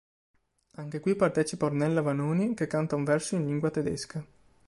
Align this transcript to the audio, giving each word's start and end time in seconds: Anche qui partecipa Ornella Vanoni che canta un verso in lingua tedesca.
Anche 0.77 0.99
qui 0.99 1.13
partecipa 1.15 1.67
Ornella 1.67 2.01
Vanoni 2.01 2.55
che 2.55 2.65
canta 2.65 2.95
un 2.95 3.03
verso 3.03 3.35
in 3.35 3.45
lingua 3.45 3.69
tedesca. 3.69 4.25